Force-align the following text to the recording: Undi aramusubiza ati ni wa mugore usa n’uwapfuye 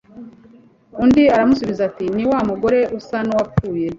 Undi 1.03 1.23
aramusubiza 1.35 1.81
ati 1.89 2.05
ni 2.15 2.25
wa 2.31 2.39
mugore 2.49 2.79
usa 2.97 3.17
n’uwapfuye 3.25 3.87